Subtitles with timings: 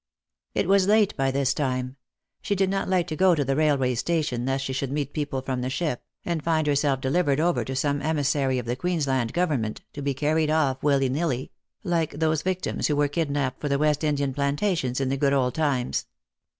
[0.55, 1.95] It was late by this time;
[2.41, 5.09] she did not like to go to the rail way station lest she should meet
[5.09, 8.75] the people from the ship, and find herself delivered over to some emissary of the
[8.75, 11.51] Queensland government, to be carried off, willy nilly,
[11.83, 15.53] like those victims who were kidnapped for the West Indian plantations, in the good old
[15.53, 16.07] times.